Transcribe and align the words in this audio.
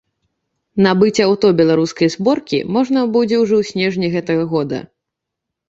Набыць 0.85 1.23
аўто 1.25 1.51
беларускай 1.59 2.11
зборкі 2.15 2.63
можна 2.79 2.99
будзе 3.19 3.35
ўжо 3.45 3.55
ў 3.63 3.73
снежні 3.75 4.13
гэтага 4.19 4.51
года. 4.59 4.85